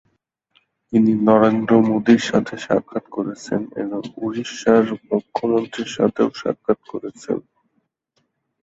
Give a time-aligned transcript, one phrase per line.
[0.93, 7.37] তিনি নরেন্দ্র মোদীর সাথে সাক্ষাৎ করেছেন এবং ভারতের উড়িষ্যার মুখ্যমন্ত্রীর সাথেও সাক্ষাৎ করেছেন।